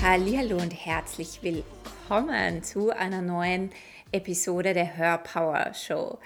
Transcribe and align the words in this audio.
Hallo 0.00 0.56
und 0.56 0.70
herzlich 0.70 1.42
willkommen 1.42 2.62
zu 2.62 2.90
einer 2.90 3.20
neuen 3.20 3.70
Episode 4.12 4.72
der 4.72 4.96
Hörpower 4.96 5.74
Show. 5.74 6.18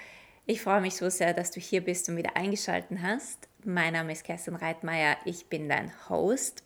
Ich 0.45 0.61
freue 0.61 0.79
mich 0.79 0.95
so 0.95 1.09
sehr, 1.09 1.33
dass 1.33 1.49
du 1.49 1.59
hier 1.59 1.83
bist 1.83 2.07
und 2.07 2.15
wieder 2.15 2.37
eingeschaltet 2.37 2.99
hast. 3.01 3.49
Mein 3.65 3.93
Name 3.93 4.11
ist 4.11 4.25
Kerstin 4.25 4.55
Reitmeier, 4.55 5.17
ich 5.25 5.47
bin 5.47 5.67
dein 5.67 5.91
Host. 6.07 6.63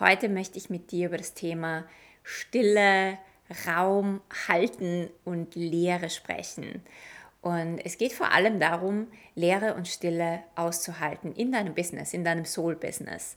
Heute 0.00 0.30
möchte 0.30 0.56
ich 0.56 0.70
mit 0.70 0.90
dir 0.90 1.08
über 1.08 1.18
das 1.18 1.34
Thema 1.34 1.84
Stille, 2.22 3.18
Raum 3.66 4.22
halten 4.48 5.10
und 5.24 5.54
Leere 5.54 6.08
sprechen. 6.08 6.82
Und 7.42 7.80
es 7.84 7.98
geht 7.98 8.14
vor 8.14 8.32
allem 8.32 8.58
darum, 8.58 9.08
Leere 9.34 9.74
und 9.74 9.88
Stille 9.88 10.42
auszuhalten 10.56 11.32
in 11.34 11.52
deinem 11.52 11.74
Business, 11.74 12.14
in 12.14 12.24
deinem 12.24 12.46
Soul-Business. 12.46 13.36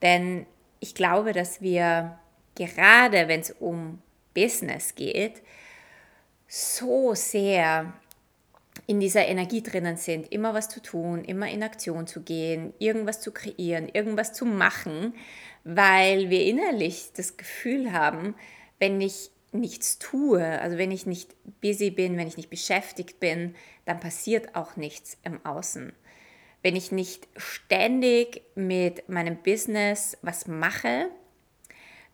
Denn 0.00 0.46
ich 0.80 0.94
glaube, 0.94 1.32
dass 1.32 1.60
wir 1.60 2.18
gerade, 2.58 3.28
wenn 3.28 3.40
es 3.40 3.50
um 3.58 4.02
Business 4.34 4.94
geht, 4.94 5.42
so 6.46 7.14
sehr 7.14 7.92
in 8.86 9.00
dieser 9.00 9.26
Energie 9.26 9.62
drinnen 9.62 9.96
sind, 9.96 10.32
immer 10.32 10.54
was 10.54 10.68
zu 10.68 10.80
tun, 10.80 11.24
immer 11.24 11.48
in 11.48 11.62
Aktion 11.62 12.06
zu 12.06 12.22
gehen, 12.22 12.72
irgendwas 12.78 13.20
zu 13.20 13.32
kreieren, 13.32 13.88
irgendwas 13.92 14.32
zu 14.32 14.44
machen, 14.44 15.14
weil 15.64 16.30
wir 16.30 16.44
innerlich 16.44 17.10
das 17.14 17.36
Gefühl 17.36 17.92
haben, 17.92 18.34
wenn 18.78 19.00
ich 19.00 19.30
nichts 19.52 19.98
tue, 19.98 20.44
also 20.60 20.78
wenn 20.78 20.90
ich 20.90 21.06
nicht 21.06 21.34
busy 21.60 21.90
bin, 21.90 22.16
wenn 22.16 22.28
ich 22.28 22.36
nicht 22.36 22.50
beschäftigt 22.50 23.20
bin, 23.20 23.54
dann 23.84 24.00
passiert 24.00 24.54
auch 24.54 24.76
nichts 24.76 25.18
im 25.24 25.44
Außen. 25.44 25.92
Wenn 26.62 26.76
ich 26.76 26.92
nicht 26.92 27.28
ständig 27.36 28.42
mit 28.54 29.08
meinem 29.08 29.36
Business 29.36 30.16
was 30.22 30.46
mache, 30.46 31.08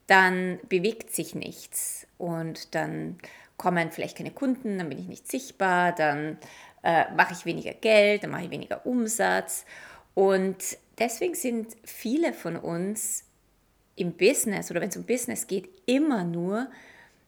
dann 0.07 0.59
bewegt 0.69 1.15
sich 1.15 1.35
nichts 1.35 2.07
und 2.19 2.75
dann 2.75 3.19
kommen 3.57 3.91
vielleicht 3.91 4.19
keine 4.19 4.31
Kunden, 4.31 4.79
dann 4.79 4.89
bin 4.89 4.99
ich 4.99 5.09
nicht 5.09 5.31
sichtbar, 5.31 5.93
dann 5.93 6.39
äh, 6.83 7.05
mache 7.15 7.33
ich 7.33 7.47
weniger 7.47 7.73
Geld, 7.73 8.23
dann 8.23 8.31
mache 8.31 8.45
ich 8.45 8.51
weniger 8.51 8.85
Umsatz. 8.85 9.65
Und 10.15 10.57
deswegen 10.99 11.35
sind 11.35 11.77
viele 11.85 12.33
von 12.33 12.57
uns 12.57 13.25
im 13.97 14.13
Business 14.13 14.71
oder 14.71 14.81
wenn 14.81 14.89
es 14.89 14.97
um 14.97 15.05
Business 15.05 15.47
geht, 15.47 15.69
immer 15.87 16.25
nur 16.25 16.69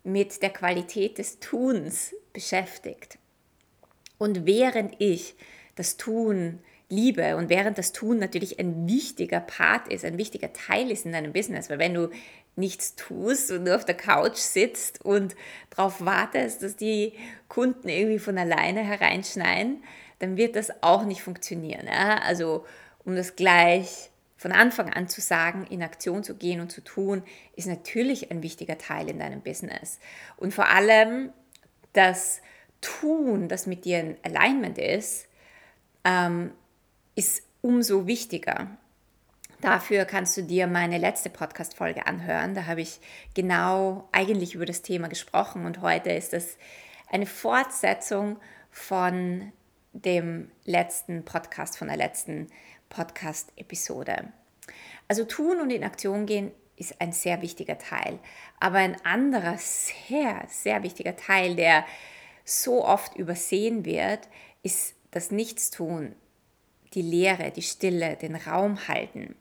mit 0.05 0.43
der 0.43 0.51
Qualität 0.51 1.19
des 1.19 1.41
Tuns 1.41 2.15
beschäftigt. 2.33 3.19
Und 4.19 4.47
während 4.47 4.95
ich 4.99 5.35
das 5.75 5.97
Tun 5.97 6.61
liebe 6.89 7.37
und 7.37 7.49
während 7.49 7.79
das 7.79 7.93
Tun 7.93 8.19
natürlich 8.19 8.59
ein 8.59 8.87
wichtiger 8.87 9.41
Part 9.41 9.89
ist, 9.89 10.05
ein 10.05 10.19
wichtiger 10.19 10.53
Teil 10.53 10.91
ist 10.91 11.05
in 11.05 11.13
deinem 11.13 11.33
Business, 11.33 11.69
weil 11.69 11.79
wenn 11.79 11.95
du 11.95 12.11
nichts 12.57 12.97
tust 12.97 13.51
und 13.51 13.65
nur 13.65 13.77
auf 13.77 13.85
der 13.85 13.97
Couch 13.97 14.37
sitzt 14.37 15.05
und 15.05 15.37
darauf 15.71 16.05
wartest, 16.05 16.63
dass 16.63 16.75
die 16.75 17.13
Kunden 17.49 17.89
irgendwie 17.89 18.19
von 18.19 18.39
alleine 18.39 18.83
hereinschneiden, 18.83 19.85
dann 20.19 20.37
wird 20.37 20.57
das 20.57 20.83
auch 20.83 21.05
nicht 21.05 21.23
funktionieren. 21.23 21.87
Ja? 21.87 22.19
Also 22.19 22.65
um 23.05 23.15
das 23.15 23.37
gleich 23.37 24.11
von 24.39 24.53
Anfang 24.53 24.93
an 24.93 25.09
zu 25.09 25.21
sagen, 25.21 25.67
in 25.69 25.83
Aktion 25.83 26.25
zu 26.25 26.35
gehen 26.35 26.61
und 26.61 26.71
zu 26.71 26.83
tun, 26.83 27.23
ist 27.55 27.67
natürlich 27.67 28.31
ein 28.31 28.43
wichtiger 28.43 28.79
Teil 28.79 29.09
in 29.09 29.19
deinem 29.19 29.43
Business. 29.43 29.99
Und 30.37 30.53
vor 30.53 30.69
allem 30.69 31.31
das 31.93 32.41
Tun, 32.81 33.49
das 33.49 33.67
mit 33.67 33.85
dir 33.85 34.01
in 34.01 34.17
Alignment 34.23 34.79
ist, 34.79 35.27
ähm, 36.05 36.53
ist 37.15 37.43
umso 37.63 38.07
wichtiger. 38.07 38.77
Dafür 39.61 40.05
kannst 40.05 40.37
du 40.37 40.43
dir 40.43 40.67
meine 40.67 40.99
letzte 40.99 41.31
Podcast-Folge 41.31 42.07
anhören. 42.07 42.55
Da 42.55 42.67
habe 42.67 42.83
ich 42.83 43.01
genau 43.35 44.09
eigentlich 44.13 44.55
über 44.55 44.67
das 44.67 44.83
Thema 44.83 45.09
gesprochen 45.09 45.65
und 45.65 45.81
heute 45.81 46.11
ist 46.11 46.35
das 46.35 46.59
eine 47.11 47.27
Fortsetzung 47.27 48.39
von 48.71 49.53
dem 49.95 50.51
letzten 50.65 51.25
Podcast, 51.25 51.79
von 51.79 51.89
der 51.89 51.97
letzten 51.97 52.49
Podcast-Episode. 52.91 54.29
Also 55.09 55.25
tun 55.25 55.61
und 55.61 55.71
in 55.71 55.85
Aktion 55.85 56.27
gehen 56.27 56.53
ist 56.77 57.01
ein 57.01 57.13
sehr 57.13 57.41
wichtiger 57.41 57.79
Teil. 57.79 58.19
Aber 58.61 58.79
ein 58.79 59.03
anderer 59.07 59.57
sehr, 59.57 60.43
sehr 60.49 60.83
wichtiger 60.83 61.17
Teil, 61.17 61.57
der 61.57 61.87
so 62.45 62.85
oft 62.85 63.17
übersehen 63.17 63.87
wird, 63.87 64.29
ist 64.63 64.95
das 65.13 65.31
Nichtstun, 65.31 66.15
die 66.93 67.03
Leere, 67.03 67.51
die 67.51 67.63
Stille, 67.63 68.17
den 68.17 68.37
Raum 68.37 68.87
halten. 68.89 69.35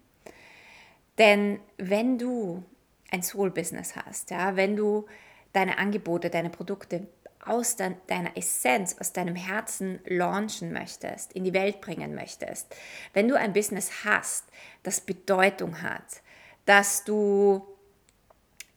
Denn 1.17 1.59
wenn 1.77 2.17
du 2.17 2.63
ein 3.11 3.23
Soul-Business 3.23 3.95
hast, 3.95 4.31
ja, 4.31 4.55
wenn 4.55 4.75
du 4.75 5.05
deine 5.53 5.77
Angebote, 5.77 6.29
deine 6.29 6.49
Produkte 6.49 7.07
aus 7.45 7.75
deiner 7.75 8.35
Essenz, 8.35 8.97
aus 8.99 9.13
deinem 9.13 9.35
Herzen 9.35 9.99
launchen 10.05 10.73
möchtest, 10.73 11.33
in 11.33 11.43
die 11.43 11.53
Welt 11.53 11.79
bringen 11.79 12.15
möchtest, 12.15 12.75
wenn 13.13 13.27
du 13.27 13.37
ein 13.37 13.53
Business 13.53 14.03
hast, 14.03 14.45
das 14.83 14.99
Bedeutung 14.99 15.81
hat, 15.81 16.21
dass 16.65 17.03
du 17.03 17.65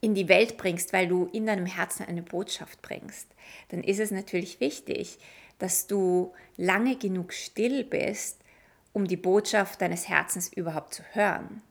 in 0.00 0.14
die 0.14 0.28
Welt 0.28 0.58
bringst, 0.58 0.92
weil 0.92 1.08
du 1.08 1.26
in 1.32 1.46
deinem 1.46 1.66
Herzen 1.66 2.06
eine 2.06 2.22
Botschaft 2.22 2.82
bringst, 2.82 3.26
dann 3.70 3.82
ist 3.82 3.98
es 3.98 4.10
natürlich 4.10 4.60
wichtig, 4.60 5.18
dass 5.58 5.86
du 5.86 6.32
lange 6.56 6.96
genug 6.96 7.32
still 7.32 7.84
bist, 7.84 8.40
um 8.92 9.08
die 9.08 9.16
Botschaft 9.16 9.80
deines 9.80 10.08
Herzens 10.08 10.52
überhaupt 10.52 10.94
zu 10.94 11.02
hören. 11.12 11.62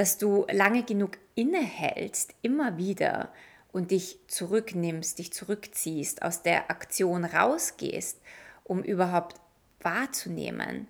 Dass 0.00 0.16
du 0.16 0.46
lange 0.50 0.82
genug 0.82 1.18
innehältst, 1.34 2.32
immer 2.40 2.78
wieder 2.78 3.30
und 3.70 3.90
dich 3.90 4.18
zurücknimmst, 4.28 5.18
dich 5.18 5.30
zurückziehst, 5.30 6.22
aus 6.22 6.42
der 6.42 6.70
Aktion 6.70 7.26
rausgehst, 7.26 8.18
um 8.64 8.82
überhaupt 8.82 9.36
wahrzunehmen, 9.82 10.86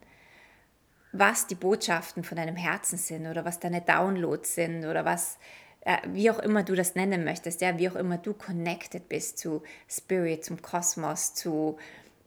was 1.10 1.48
die 1.48 1.56
Botschaften 1.56 2.22
von 2.22 2.36
deinem 2.36 2.54
Herzen 2.54 2.98
sind 2.98 3.26
oder 3.26 3.44
was 3.44 3.58
deine 3.58 3.80
Downloads 3.80 4.54
sind 4.54 4.84
oder 4.84 5.04
was, 5.04 5.38
äh, 5.80 5.96
wie 6.06 6.30
auch 6.30 6.38
immer 6.38 6.62
du 6.62 6.76
das 6.76 6.94
nennen 6.94 7.24
möchtest, 7.24 7.62
ja, 7.62 7.78
wie 7.78 7.90
auch 7.90 7.96
immer 7.96 8.16
du 8.16 8.32
connected 8.32 9.08
bist 9.08 9.38
zu 9.38 9.64
Spirit, 9.88 10.44
zum 10.44 10.62
Kosmos, 10.62 11.34
zu, 11.34 11.78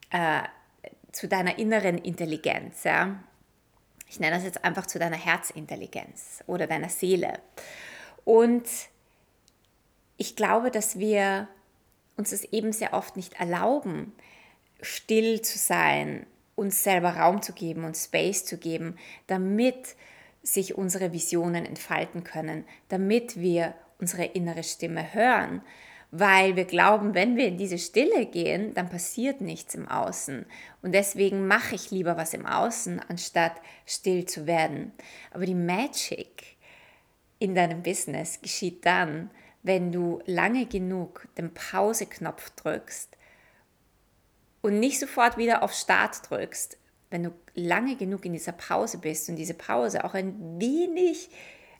äh, 0.10 0.42
zu 1.14 1.30
deiner 1.30 1.58
inneren 1.60 1.98
Intelligenz, 1.98 2.84
ja. 2.84 3.24
Ich 4.14 4.20
nenne 4.20 4.36
das 4.36 4.44
jetzt 4.44 4.64
einfach 4.64 4.86
zu 4.86 5.00
deiner 5.00 5.18
Herzintelligenz 5.18 6.44
oder 6.46 6.68
deiner 6.68 6.90
Seele. 6.90 7.40
Und 8.24 8.66
ich 10.18 10.36
glaube, 10.36 10.70
dass 10.70 11.00
wir 11.00 11.48
uns 12.16 12.30
das 12.30 12.44
eben 12.44 12.74
sehr 12.74 12.94
oft 12.94 13.16
nicht 13.16 13.40
erlauben, 13.40 14.14
still 14.84 15.42
zu 15.42 15.58
sein, 15.58 16.28
uns 16.54 16.84
selber 16.84 17.16
Raum 17.18 17.42
zu 17.42 17.54
geben 17.54 17.86
und 17.86 17.98
Space 17.98 18.46
zu 18.46 18.60
geben, 18.60 19.00
damit 19.26 19.96
sich 20.44 20.78
unsere 20.78 21.12
Visionen 21.12 21.66
entfalten 21.66 22.24
können, 22.24 22.66
damit 22.90 23.40
wir 23.40 23.74
unsere 24.00 24.26
innere 24.26 24.62
Stimme 24.62 25.16
hören, 25.16 25.64
weil 26.16 26.56
wir 26.56 26.66
glauben, 26.66 27.16
wenn 27.16 27.38
wir 27.38 27.48
in 27.48 27.58
diese 27.58 27.80
Stille 27.80 28.28
gehen, 28.28 28.76
dann 28.76 28.88
passiert 28.88 29.42
nichts 29.42 29.74
im 29.74 29.88
Außen. 29.88 30.46
Und 30.84 30.92
deswegen 30.92 31.48
mache 31.48 31.74
ich 31.74 31.90
lieber 31.90 32.18
was 32.18 32.36
im 32.36 32.46
Außen, 32.46 33.02
anstatt 33.10 33.54
still 33.88 34.26
zu 34.26 34.46
werden. 34.46 34.92
Aber 35.32 35.48
die 35.48 35.56
Magic 35.56 36.56
in 37.40 37.56
deinem 37.56 37.82
Business 37.82 38.40
geschieht 38.44 38.86
dann, 38.86 39.32
wenn 39.64 39.92
du 39.92 40.22
lange 40.28 40.68
genug 40.68 41.28
den 41.36 41.52
Pause-Knopf 41.52 42.52
drückst 42.52 43.18
und 44.62 44.80
nicht 44.80 45.00
sofort 45.00 45.38
wieder 45.38 45.64
auf 45.64 45.74
Start 45.74 46.30
drückst, 46.30 46.78
wenn 47.10 47.24
du 47.24 47.32
lange 47.56 47.96
genug 47.96 48.24
in 48.26 48.34
dieser 48.34 48.52
Pause 48.52 49.00
bist 49.00 49.30
und 49.30 49.36
diese 49.36 49.56
Pause 49.56 50.04
auch 50.04 50.14
ein 50.14 50.60
wenig 50.60 51.32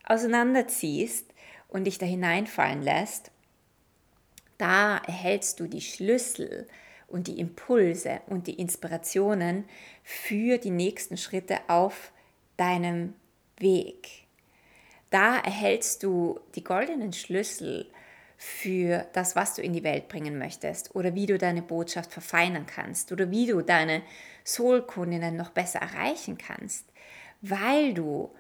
auseinanderziehst 0.06 1.32
und 1.68 1.84
dich 1.84 2.00
da 2.00 2.08
hineinfallen 2.08 2.82
lässt, 2.82 3.30
da 4.58 4.98
erhältst 4.98 5.60
du 5.60 5.68
die 5.68 5.82
Schlüssel 5.82 6.68
und 7.08 7.28
die 7.28 7.40
Impulse 7.40 8.22
und 8.28 8.48
die 8.48 8.60
Inspirationen 8.60 9.66
für 10.04 10.58
die 10.58 10.72
nächsten 10.72 11.18
Schritte 11.18 11.60
auf 11.68 12.12
deinem 12.58 13.14
Weg. 13.58 14.26
Da 15.10 15.38
erhältst 15.38 16.04
du 16.04 16.40
die 16.56 16.64
goldenen 16.64 17.14
Schlüssel 17.14 17.86
für 18.38 19.06
das, 19.14 19.36
was 19.36 19.56
du 19.56 19.62
in 19.62 19.74
die 19.74 19.84
Welt 19.84 20.08
bringen 20.08 20.38
möchtest 20.38 20.96
oder 20.96 21.14
wie 21.14 21.28
du 21.28 21.38
deine 21.38 21.62
Botschaft 21.62 22.12
verfeinern 22.12 22.66
kannst 22.66 23.12
oder 23.12 23.30
wie 23.30 23.46
du 23.46 23.62
deine 23.62 24.02
Soulkundinnen 24.44 25.38
noch 25.38 25.52
besser 25.52 25.80
erreichen 25.80 26.38
kannst, 26.38 26.86
weil 27.42 27.94
du 27.94 28.34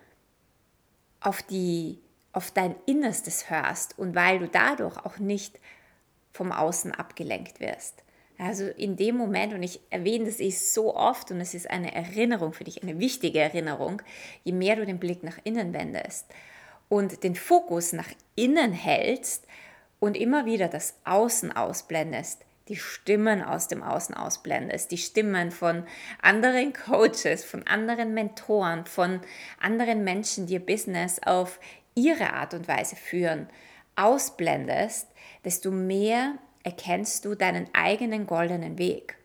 auf 1.19 1.41
die 1.43 1.99
auf 2.33 2.49
dein 2.49 2.75
Innerstes 2.87 3.49
hörst 3.49 3.97
und 3.99 4.15
weil 4.15 4.39
du 4.39 4.47
dadurch 4.47 4.97
auch 4.97 5.19
nicht 5.19 5.59
vom 6.33 6.51
Außen 6.51 6.91
abgelenkt 6.91 7.59
wirst. 7.59 8.03
Also 8.37 8.65
in 8.65 8.97
dem 8.97 9.15
Moment, 9.15 9.53
und 9.53 9.63
ich 9.63 9.79
erwähne 9.89 10.25
das 10.25 10.39
ist 10.39 10.73
so 10.73 10.95
oft 10.95 11.31
und 11.31 11.39
es 11.39 11.53
ist 11.53 11.69
eine 11.69 11.93
Erinnerung 11.93 12.53
für 12.53 12.63
dich, 12.63 12.81
eine 12.81 12.99
wichtige 12.99 13.39
Erinnerung, 13.39 14.01
je 14.43 14.51
mehr 14.51 14.75
du 14.75 14.85
den 14.85 14.99
Blick 14.99 15.23
nach 15.23 15.37
innen 15.43 15.73
wendest, 15.73 16.25
und 16.89 17.23
den 17.23 17.35
Fokus 17.35 17.93
nach 17.93 18.09
innen 18.35 18.71
hältst 18.71 19.47
und 19.99 20.17
immer 20.17 20.45
wieder 20.45 20.67
das 20.67 20.99
Außen 21.05 21.51
ausblendest, 21.55 22.43
die 22.67 22.75
Stimmen 22.75 23.41
aus 23.41 23.67
dem 23.67 23.81
Außen 23.81 24.15
ausblendest, 24.15 24.91
die 24.91 24.97
Stimmen 24.97 25.51
von 25.51 25.85
anderen 26.21 26.73
Coaches, 26.73 27.45
von 27.45 27.65
anderen 27.67 28.13
Mentoren, 28.13 28.85
von 28.85 29.21
anderen 29.59 30.03
Menschen, 30.03 30.47
die 30.47 30.53
ihr 30.53 30.65
Business 30.65 31.19
auf 31.23 31.59
ihre 31.95 32.33
Art 32.33 32.53
und 32.53 32.67
Weise 32.67 32.95
führen, 32.95 33.47
ausblendest, 33.95 35.07
desto 35.45 35.71
mehr 35.71 36.35
erkennst 36.63 37.25
du 37.25 37.35
deinen 37.35 37.69
eigenen 37.73 38.25
goldenen 38.25 38.77
Weg. 38.77 39.17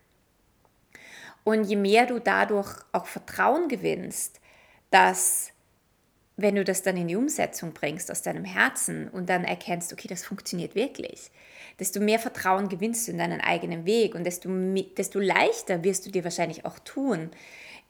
Und 1.43 1.63
je 1.63 1.77
mehr 1.77 2.05
du 2.05 2.19
dadurch 2.19 2.69
auch 2.91 3.05
Vertrauen 3.05 3.69
gewinnst, 3.69 4.39
dass 4.91 5.51
wenn 6.41 6.55
du 6.55 6.63
das 6.63 6.83
dann 6.83 6.95
in 6.95 7.07
die 7.07 7.15
Umsetzung 7.15 7.73
bringst 7.73 8.11
aus 8.11 8.21
deinem 8.21 8.45
Herzen 8.45 9.09
und 9.09 9.29
dann 9.29 9.43
erkennst, 9.43 9.91
okay, 9.91 10.07
das 10.07 10.25
funktioniert 10.25 10.73
wirklich, 10.75 11.31
desto 11.79 11.99
mehr 11.99 12.19
Vertrauen 12.19 12.69
gewinnst 12.69 13.07
du 13.07 13.11
in 13.11 13.17
deinen 13.17 13.41
eigenen 13.41 13.85
Weg 13.85 14.15
und 14.15 14.23
desto, 14.23 14.49
desto 14.97 15.19
leichter 15.19 15.83
wirst 15.83 16.05
du 16.05 16.11
dir 16.11 16.23
wahrscheinlich 16.23 16.65
auch 16.65 16.79
tun, 16.79 17.31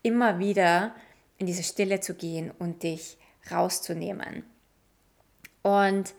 immer 0.02 0.40
wieder 0.40 0.96
in 1.38 1.46
diese 1.46 1.64
Stille 1.64 2.00
zu 2.00 2.16
gehen 2.16 2.52
und 2.58 2.84
dich 2.84 3.18
rauszunehmen. 3.52 4.44
Und 5.62 6.14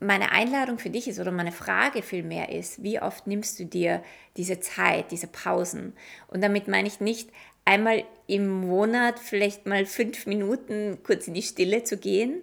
meine 0.00 0.32
Einladung 0.32 0.78
für 0.78 0.90
dich 0.90 1.08
ist 1.08 1.18
oder 1.18 1.32
meine 1.32 1.52
Frage 1.52 2.02
vielmehr 2.02 2.50
ist, 2.50 2.82
wie 2.82 3.00
oft 3.00 3.26
nimmst 3.26 3.58
du 3.58 3.64
dir 3.64 4.02
diese 4.36 4.60
Zeit, 4.60 5.10
diese 5.10 5.26
Pausen? 5.26 5.94
Und 6.28 6.42
damit 6.42 6.68
meine 6.68 6.88
ich 6.88 7.00
nicht 7.00 7.30
einmal 7.64 8.04
im 8.26 8.48
Monat 8.48 9.18
vielleicht 9.18 9.66
mal 9.66 9.86
fünf 9.86 10.26
Minuten 10.26 10.98
kurz 11.02 11.26
in 11.26 11.34
die 11.34 11.42
Stille 11.42 11.84
zu 11.84 11.98
gehen, 11.98 12.42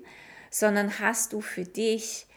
sondern 0.49 0.99
hast 0.99 1.33
du 1.33 1.41
für 1.41 1.63
dich 1.63 2.27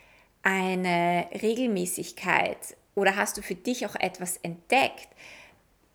eine 0.43 1.29
Regelmäßigkeit 1.43 2.76
oder 2.94 3.17
hast 3.17 3.37
du 3.37 3.43
für 3.43 3.55
dich 3.55 3.87
auch 3.87 3.94
etwas 3.94 4.38
entdeckt, 4.38 5.09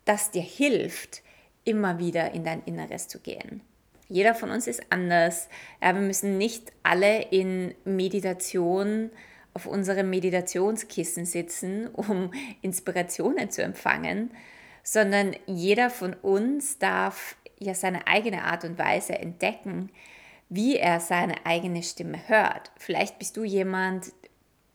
das 0.04 0.30
dir 0.30 0.42
hilft, 0.42 1.22
immer 1.64 1.98
wieder 1.98 2.32
in 2.32 2.44
dein 2.44 2.62
Inneres 2.64 3.08
zu 3.08 3.20
gehen? 3.20 3.62
Jeder 4.08 4.34
von 4.34 4.50
uns 4.50 4.66
ist 4.66 4.82
anders. 4.90 5.48
Ja, 5.82 5.94
wir 5.94 6.02
müssen 6.02 6.38
nicht 6.38 6.72
alle 6.82 7.22
in 7.22 7.74
Meditation 7.84 9.10
auf 9.54 9.66
unserem 9.66 10.10
Meditationskissen 10.10 11.24
sitzen, 11.24 11.88
um 11.88 12.32
Inspirationen 12.62 13.50
zu 13.50 13.62
empfangen, 13.62 14.30
sondern 14.82 15.34
jeder 15.46 15.90
von 15.90 16.12
uns 16.14 16.78
darf 16.78 17.36
ja 17.58 17.74
seine 17.74 18.06
eigene 18.06 18.44
Art 18.44 18.64
und 18.64 18.78
Weise 18.78 19.14
entdecken, 19.18 19.90
wie 20.48 20.76
er 20.76 21.00
seine 21.00 21.46
eigene 21.46 21.82
Stimme 21.82 22.18
hört. 22.28 22.70
Vielleicht 22.76 23.18
bist 23.18 23.36
du 23.36 23.44
jemand, 23.44 24.12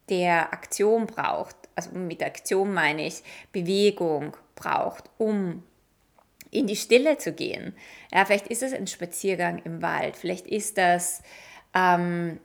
der 0.08 0.52
Aktion 0.52 1.06
braucht, 1.06 1.56
also 1.76 1.96
mit 1.96 2.22
Aktion 2.22 2.74
meine 2.74 3.06
ich 3.06 3.22
Bewegung 3.52 4.36
braucht, 4.56 5.08
um 5.18 5.62
in 6.50 6.66
die 6.66 6.76
Stille 6.76 7.18
zu 7.18 7.32
gehen. 7.32 7.74
Ja, 8.12 8.24
vielleicht 8.24 8.48
ist 8.48 8.62
es 8.62 8.72
ein 8.72 8.86
Spaziergang 8.86 9.62
im 9.64 9.82
Wald, 9.82 10.16
vielleicht 10.16 10.46
ist 10.46 10.78
das, 10.78 11.22
ähm, 11.74 12.40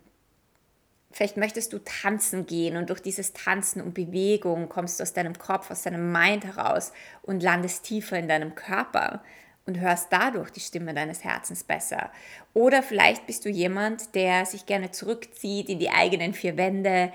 vielleicht 1.12 1.38
möchtest 1.38 1.74
du 1.74 1.80
tanzen 1.80 2.46
gehen 2.46 2.78
und 2.78 2.90
durch 2.90 3.02
dieses 3.02 3.34
Tanzen 3.34 3.82
und 3.82 3.94
Bewegung 3.94 4.70
kommst 4.70 5.00
du 5.00 5.04
aus 5.04 5.14
deinem 5.14 5.38
Kopf, 5.38 5.72
aus 5.72 5.84
deinem 5.84 6.12
Mind 6.12 6.46
heraus 6.46 6.92
und 7.22 7.42
landest 7.42 7.84
tiefer 7.84 8.18
in 8.18 8.28
deinem 8.28 8.54
Körper 8.56 9.24
und 9.66 9.80
hörst 9.80 10.12
dadurch 10.12 10.52
die 10.52 10.60
Stimme 10.60 10.94
deines 10.94 11.24
Herzens 11.24 11.64
besser. 11.64 12.12
Oder 12.54 12.84
vielleicht 12.84 13.26
bist 13.26 13.46
du 13.46 13.50
jemand, 13.50 14.14
der 14.14 14.46
sich 14.46 14.66
gerne 14.66 14.92
zurückzieht 14.92 15.70
in 15.70 15.80
die 15.80 15.90
eigenen 15.90 16.34
vier 16.34 16.58
Wände, 16.58 17.12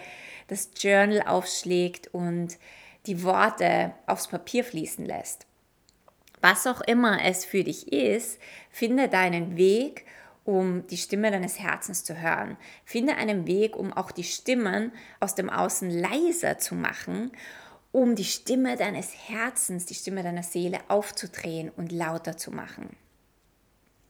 das 0.49 0.71
Journal 0.77 1.23
aufschlägt 1.23 2.13
und 2.13 2.59
die 3.07 3.23
Worte 3.23 3.93
aufs 4.07 4.29
Papier 4.29 4.65
fließen 4.65 5.07
lässt. 5.07 5.47
Was 6.41 6.67
auch 6.67 6.81
immer 6.81 7.23
es 7.25 7.45
für 7.45 7.65
dich 7.65 7.93
ist, 7.93 8.39
finde 8.71 9.09
deinen 9.09 9.57
Weg, 9.57 10.07
um 10.45 10.87
die 10.87 10.97
Stimme 10.97 11.31
deines 11.31 11.61
Herzens 11.61 12.05
zu 12.05 12.21
hören. 12.21 12.57
Finde 12.85 13.17
einen 13.17 13.47
Weg, 13.47 13.77
um 13.77 13.93
auch 13.93 14.11
die 14.11 14.25
Stimmen 14.25 14.93
aus 15.21 15.35
dem 15.35 15.51
Außen 15.51 15.91
leiser 15.91 16.59
zu 16.59 16.75
machen, 16.75 17.31
um 17.93 18.15
die 18.15 18.25
Stimme 18.25 18.77
deines 18.77 19.29
Herzens, 19.29 19.87
die 19.87 19.95
Stimme 19.95 20.23
deiner 20.23 20.43
Seele 20.43 20.79
aufzudrehen 20.89 21.71
und 21.77 21.93
lauter 21.93 22.37
zu 22.37 22.51
machen. 22.51 22.97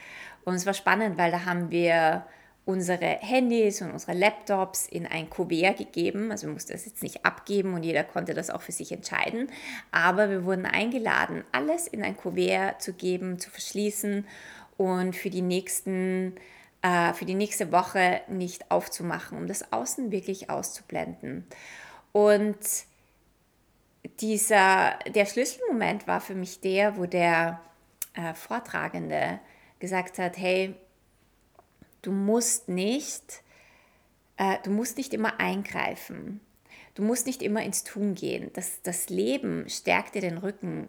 und 0.45 0.55
es 0.55 0.65
war 0.65 0.73
spannend, 0.73 1.17
weil 1.17 1.31
da 1.31 1.45
haben 1.45 1.71
wir 1.71 2.25
unsere 2.65 3.05
Handys 3.05 3.81
und 3.81 3.91
unsere 3.91 4.13
Laptops 4.13 4.85
in 4.85 5.07
ein 5.07 5.29
Kuvert 5.29 5.77
gegeben. 5.77 6.31
Also 6.31 6.47
wir 6.47 6.53
mussten 6.53 6.73
das 6.73 6.85
jetzt 6.85 7.01
nicht 7.01 7.25
abgeben 7.25 7.73
und 7.73 7.83
jeder 7.83 8.03
konnte 8.03 8.33
das 8.33 8.49
auch 8.49 8.61
für 8.61 8.71
sich 8.71 8.91
entscheiden. 8.91 9.49
Aber 9.91 10.29
wir 10.29 10.45
wurden 10.45 10.65
eingeladen, 10.65 11.43
alles 11.51 11.87
in 11.87 12.03
ein 12.03 12.15
Kuvert 12.15 12.81
zu 12.81 12.93
geben, 12.93 13.39
zu 13.39 13.49
verschließen 13.49 14.27
und 14.77 15.15
für 15.15 15.29
die 15.29 15.41
nächsten 15.41 16.35
äh, 16.81 17.13
für 17.13 17.25
die 17.25 17.35
nächste 17.35 17.71
Woche 17.71 18.21
nicht 18.27 18.71
aufzumachen, 18.71 19.37
um 19.37 19.47
das 19.47 19.71
Außen 19.71 20.11
wirklich 20.11 20.49
auszublenden. 20.49 21.45
Und 22.11 22.57
dieser, 24.19 24.97
der 25.13 25.25
Schlüsselmoment 25.25 26.07
war 26.07 26.21
für 26.21 26.35
mich 26.35 26.59
der, 26.59 26.97
wo 26.97 27.05
der 27.05 27.61
äh, 28.13 28.33
Vortragende 28.33 29.39
gesagt 29.81 30.19
hat, 30.19 30.37
hey, 30.37 30.75
du 32.01 32.13
musst 32.13 32.69
nicht, 32.69 33.43
äh, 34.37 34.57
du 34.63 34.69
musst 34.69 34.95
nicht 34.95 35.13
immer 35.13 35.41
eingreifen. 35.41 36.39
Du 36.95 37.03
musst 37.03 37.25
nicht 37.25 37.41
immer 37.41 37.63
ins 37.63 37.83
Tun 37.83 38.15
gehen. 38.15 38.51
Das, 38.53 38.81
das 38.83 39.09
Leben 39.09 39.67
stärkt 39.67 40.15
dir 40.15 40.21
den 40.21 40.37
Rücken. 40.37 40.87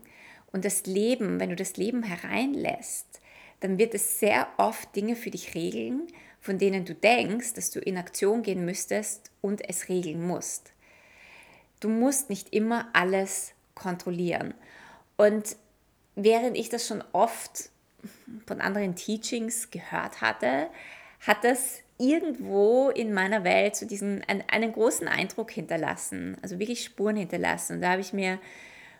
Und 0.52 0.64
das 0.64 0.84
Leben, 0.86 1.40
wenn 1.40 1.50
du 1.50 1.56
das 1.56 1.76
Leben 1.76 2.02
hereinlässt, 2.02 3.20
dann 3.60 3.78
wird 3.78 3.94
es 3.94 4.20
sehr 4.20 4.48
oft 4.58 4.94
Dinge 4.94 5.16
für 5.16 5.30
dich 5.30 5.54
regeln, 5.54 6.08
von 6.40 6.58
denen 6.58 6.84
du 6.84 6.94
denkst, 6.94 7.54
dass 7.54 7.70
du 7.70 7.78
in 7.78 7.96
Aktion 7.96 8.42
gehen 8.42 8.64
müsstest 8.64 9.30
und 9.40 9.68
es 9.68 9.88
regeln 9.88 10.26
musst. 10.26 10.72
Du 11.80 11.88
musst 11.88 12.28
nicht 12.28 12.52
immer 12.52 12.88
alles 12.92 13.54
kontrollieren. 13.74 14.54
Und 15.16 15.56
während 16.16 16.56
ich 16.56 16.68
das 16.68 16.86
schon 16.86 17.02
oft 17.12 17.70
von 18.46 18.60
anderen 18.60 18.94
Teachings 18.94 19.70
gehört 19.70 20.20
hatte, 20.20 20.68
hat 21.20 21.44
das 21.44 21.80
irgendwo 21.98 22.90
in 22.90 23.12
meiner 23.12 23.44
Welt 23.44 23.76
so 23.76 23.86
diesen, 23.86 24.24
einen, 24.24 24.42
einen 24.48 24.72
großen 24.72 25.06
Eindruck 25.06 25.52
hinterlassen, 25.52 26.36
also 26.42 26.58
wirklich 26.58 26.84
Spuren 26.84 27.16
hinterlassen. 27.16 27.76
Und 27.76 27.82
da 27.82 27.90
habe 27.92 28.00
ich 28.00 28.12
mir 28.12 28.38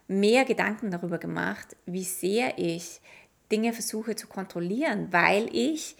mehr 0.08 0.44
Gedanken 0.44 0.90
darüber 0.90 1.18
gemacht, 1.18 1.76
wie 1.86 2.04
sehr 2.04 2.58
ich 2.58 3.00
Dinge 3.50 3.72
versuche 3.72 4.14
zu 4.14 4.28
kontrollieren, 4.28 5.08
weil 5.10 5.48
ich 5.52 5.96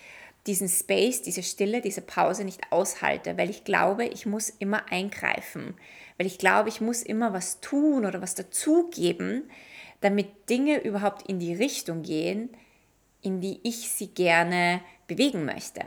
diesen 0.46 0.68
Space, 0.68 1.22
diese 1.22 1.42
Stille, 1.42 1.80
diese 1.80 2.00
Pause 2.00 2.44
nicht 2.44 2.60
aushalte, 2.70 3.36
weil 3.38 3.50
ich 3.50 3.64
glaube, 3.64 4.04
ich 4.04 4.26
muss 4.26 4.50
immer 4.50 4.90
eingreifen, 4.90 5.74
weil 6.18 6.26
ich 6.26 6.38
glaube, 6.38 6.68
ich 6.68 6.80
muss 6.80 7.02
immer 7.02 7.32
was 7.32 7.60
tun 7.60 8.04
oder 8.04 8.22
was 8.22 8.34
dazugeben, 8.34 9.50
damit 10.00 10.50
Dinge 10.50 10.82
überhaupt 10.82 11.28
in 11.28 11.38
die 11.38 11.54
Richtung 11.54 12.02
gehen, 12.02 12.50
in 13.22 13.40
die 13.40 13.60
ich 13.62 13.90
sie 13.90 14.08
gerne 14.08 14.80
bewegen 15.06 15.44
möchte. 15.44 15.82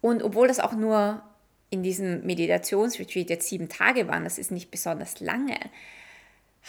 Und 0.00 0.22
obwohl 0.22 0.48
das 0.48 0.60
auch 0.60 0.72
nur 0.72 1.22
in 1.70 1.82
diesem 1.82 2.24
Meditationsretreat 2.24 3.30
jetzt 3.30 3.48
sieben 3.48 3.68
Tage 3.68 4.08
waren, 4.08 4.24
das 4.24 4.38
ist 4.38 4.50
nicht 4.50 4.70
besonders 4.70 5.20
lange, 5.20 5.58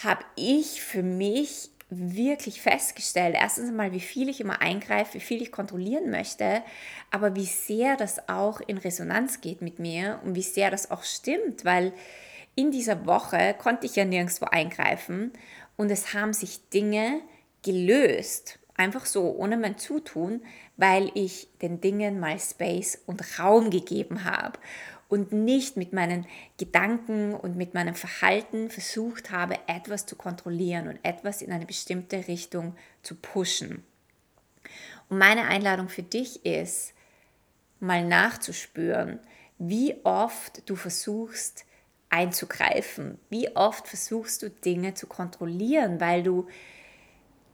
habe 0.02 0.24
ich 0.36 0.82
für 0.82 1.02
mich 1.02 1.70
wirklich 1.90 2.62
festgestellt, 2.62 3.36
erstens 3.38 3.68
einmal, 3.68 3.92
wie 3.92 4.00
viel 4.00 4.28
ich 4.30 4.40
immer 4.40 4.62
eingreife, 4.62 5.14
wie 5.14 5.20
viel 5.20 5.42
ich 5.42 5.52
kontrollieren 5.52 6.10
möchte, 6.10 6.62
aber 7.10 7.36
wie 7.36 7.44
sehr 7.44 7.96
das 7.96 8.28
auch 8.28 8.60
in 8.60 8.78
Resonanz 8.78 9.42
geht 9.42 9.60
mit 9.60 9.78
mir 9.78 10.20
und 10.24 10.34
wie 10.34 10.42
sehr 10.42 10.70
das 10.70 10.90
auch 10.90 11.02
stimmt, 11.02 11.66
weil 11.66 11.92
in 12.54 12.70
dieser 12.70 13.04
Woche 13.06 13.54
konnte 13.58 13.86
ich 13.86 13.96
ja 13.96 14.04
nirgendwo 14.04 14.46
eingreifen 14.46 15.32
und 15.76 15.90
es 15.90 16.14
haben 16.14 16.32
sich 16.32 16.68
Dinge 16.70 17.20
gelöst 17.62 18.58
Einfach 18.82 19.06
so, 19.06 19.36
ohne 19.36 19.56
mein 19.56 19.78
Zutun, 19.78 20.42
weil 20.76 21.12
ich 21.14 21.46
den 21.62 21.80
Dingen 21.80 22.18
mal 22.18 22.36
Space 22.40 23.00
und 23.06 23.38
Raum 23.38 23.70
gegeben 23.70 24.24
habe 24.24 24.58
und 25.08 25.30
nicht 25.30 25.76
mit 25.76 25.92
meinen 25.92 26.26
Gedanken 26.58 27.32
und 27.32 27.56
mit 27.56 27.74
meinem 27.74 27.94
Verhalten 27.94 28.70
versucht 28.70 29.30
habe, 29.30 29.56
etwas 29.68 30.04
zu 30.04 30.16
kontrollieren 30.16 30.88
und 30.88 30.98
etwas 31.04 31.42
in 31.42 31.52
eine 31.52 31.64
bestimmte 31.64 32.26
Richtung 32.26 32.74
zu 33.04 33.14
pushen. 33.14 33.84
Und 35.08 35.18
meine 35.18 35.44
Einladung 35.44 35.88
für 35.88 36.02
dich 36.02 36.44
ist, 36.44 36.92
mal 37.78 38.04
nachzuspüren, 38.04 39.20
wie 39.58 39.94
oft 40.02 40.68
du 40.68 40.74
versuchst, 40.74 41.66
einzugreifen? 42.08 43.20
Wie 43.30 43.54
oft 43.54 43.86
versuchst 43.86 44.42
du 44.42 44.50
Dinge 44.50 44.94
zu 44.94 45.06
kontrollieren, 45.06 46.00
weil 46.00 46.24
du 46.24 46.48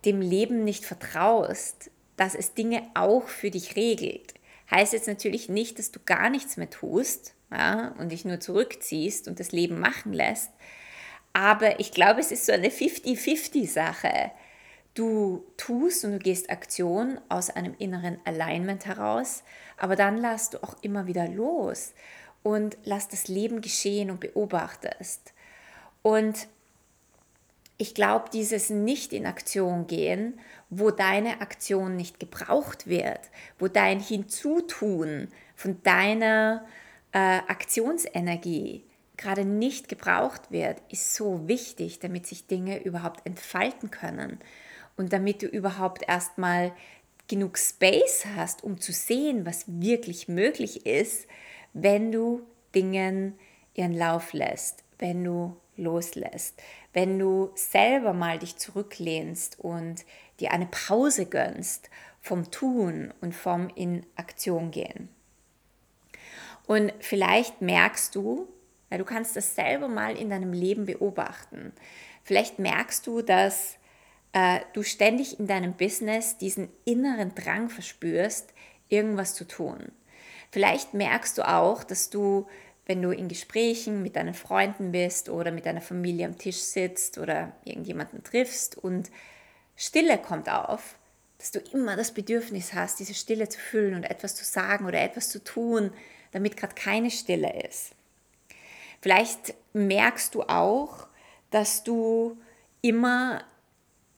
dem 0.09 0.21
Leben 0.21 0.65
nicht 0.65 0.85
vertraust, 0.85 1.91
dass 2.17 2.35
es 2.35 2.55
Dinge 2.55 2.83
auch 2.95 3.29
für 3.29 3.51
dich 3.51 3.77
regelt? 3.77 4.35
Heißt 4.71 4.93
jetzt 4.93 5.09
natürlich 5.09 5.49
nicht, 5.49 5.79
dass 5.79 5.93
du 5.93 6.01
gar 6.05 6.31
nichts 6.31 6.57
mehr 6.57 6.71
tust 6.71 7.35
ja, 7.51 7.95
und 7.99 8.11
dich 8.11 8.25
nur 8.25 8.41
zurückziehst 8.41 9.29
und 9.29 9.41
das 9.41 9.53
Leben 9.53 9.81
machen 9.81 10.13
lässt. 10.13 10.51
Aber 11.33 11.79
ich 11.81 11.93
glaube, 11.93 12.21
es 12.21 12.33
ist 12.33 12.47
so 12.47 12.53
eine 12.53 12.69
50-50-Sache. 12.69 14.31
Du 14.95 15.45
tust 15.57 16.05
und 16.05 16.13
du 16.13 16.19
gehst 16.19 16.51
Aktion 16.51 17.21
aus 17.29 17.51
einem 17.51 17.75
inneren 17.79 18.19
Alignment 18.25 18.87
heraus, 18.87 19.45
aber 19.77 19.95
dann 19.95 20.19
lässt 20.19 20.55
du 20.55 20.63
auch 20.63 20.77
immer 20.83 21.07
wieder 21.07 21.29
los 21.29 21.93
und 22.43 22.77
lass 22.85 23.09
das 23.09 23.29
Leben 23.29 23.61
geschehen 23.61 24.11
und 24.11 24.21
beobachtest. 24.21 25.33
Und 26.03 26.49
ich 27.79 27.95
glaube, 27.95 28.27
dieses 28.33 28.71
Nicht 28.71 29.13
in 29.13 29.25
Aktion 29.25 29.87
gehen, 29.87 30.39
wo 30.69 30.91
deine 30.91 31.41
Aktion 31.41 31.97
nicht 31.97 32.19
gebraucht 32.21 32.89
wird, 32.89 33.21
wo 33.59 33.69
dein 33.69 34.01
Hinzutun 34.01 35.29
von 35.55 35.81
deiner 35.85 36.67
äh, 37.13 37.19
Aktionsenergie 37.19 38.85
gerade 39.17 39.45
nicht 39.45 39.89
gebraucht 39.89 40.51
wird, 40.51 40.83
ist 40.91 41.15
so 41.15 41.47
wichtig, 41.49 42.01
damit 42.01 42.27
sich 42.27 42.47
Dinge 42.47 42.83
überhaupt 42.83 43.25
entfalten 43.25 43.91
können 43.91 44.39
und 44.97 45.13
damit 45.13 45.43
du 45.43 45.47
überhaupt 45.47 46.03
erstmal 46.09 46.73
genug 47.29 47.59
Space 47.59 48.27
hast, 48.37 48.65
um 48.65 48.81
zu 48.81 48.93
sehen, 48.93 49.47
was 49.47 49.65
wirklich 49.67 50.29
möglich 50.29 50.87
ist, 50.87 51.29
wenn 51.75 52.11
du 52.11 52.43
Dingen 52.75 53.39
ihren 53.75 53.95
Lauf 53.95 54.33
lässt, 54.33 54.83
wenn 54.99 55.23
du 55.23 55.57
loslässt, 55.77 56.61
wenn 56.99 57.17
du 57.17 57.53
selber 57.55 58.13
mal 58.13 58.41
dich 58.41 58.57
zurücklehnst 58.57 59.61
und 59.61 60.05
dir 60.41 60.51
eine 60.51 60.67
Pause 60.67 61.27
gönnst 61.27 61.91
vom 62.21 62.51
Tun 62.51 63.15
und 63.21 63.37
vom 63.37 63.71
in 63.77 64.05
Aktion 64.17 64.73
gehen. 64.73 65.09
Und 66.67 66.93
vielleicht 66.99 67.63
merkst 67.63 68.17
du, 68.17 68.49
ja, 68.91 68.99
du 68.99 69.05
kannst 69.05 69.37
das 69.37 69.55
selber 69.55 69.87
mal 69.87 70.17
in 70.17 70.29
deinem 70.29 70.53
Leben 70.53 70.87
beobachten. 70.87 71.73
Vielleicht 72.25 72.59
merkst 72.59 73.07
du, 73.07 73.23
dass 73.23 73.77
äh, 74.33 74.59
du 74.73 74.83
ständig 74.83 75.39
in 75.39 75.47
deinem 75.47 75.75
Business 75.75 76.37
diesen 76.37 76.69
inneren 76.85 77.33
Drang 77.33 77.71
verspürst, 77.71 78.53
irgendwas 78.89 79.37
zu 79.37 79.47
tun. 79.47 79.93
Vielleicht 80.51 80.95
merkst 80.95 81.39
du 81.39 81.47
auch, 81.47 81.85
dass 81.85 82.11
du, 82.11 82.49
wenn 82.89 83.03
du 83.03 83.11
in 83.11 83.29
Gesprächen 83.29 84.03
mit 84.03 84.17
deinen 84.17 84.33
Freunden 84.33 84.93
bist 84.93 85.29
oder 85.29 85.51
mit 85.53 85.67
deiner 85.67 85.83
Familie 85.83 86.25
am 86.25 86.39
Tisch 86.39 86.57
sitzt 86.57 87.19
oder 87.19 87.53
irgendjemanden 87.65 88.25
triffst 88.25 88.79
und 88.79 89.11
Stille 89.77 90.17
kommt 90.17 90.49
auf, 90.49 90.97
dass 91.37 91.53
du 91.53 91.61
immer 91.73 91.97
das 91.97 92.13
Bedürfnis 92.13 92.73
hast, 92.73 92.99
diese 92.99 93.15
Stille 93.15 93.49
zu 93.49 93.61
füllen 93.61 93.95
und 93.95 94.05
etwas 94.05 94.35
zu 94.35 94.45
sagen 94.45 94.87
oder 94.87 95.03
etwas 95.03 95.29
zu 95.29 95.45
tun, 95.45 95.93
damit 96.33 96.57
gerade 96.57 96.75
keine 96.75 97.11
Stille 97.11 97.63
ist. 97.63 97.93
Vielleicht 99.03 99.55
merkst 99.75 100.35
du 100.35 100.43
auch, 100.45 101.07
dass 101.51 101.85
du 101.85 102.39
immer 102.81 103.45